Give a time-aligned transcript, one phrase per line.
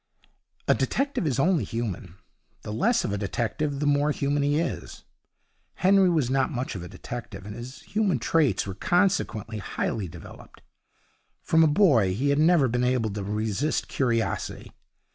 [0.67, 2.15] A detective is only human.
[2.63, 5.03] The less of a detective, the more human he is.
[5.75, 10.63] Henry was not much of a detective, and his human traits were consequently highly developed.
[11.43, 14.71] From a boy, he had never been able to resist curiosity.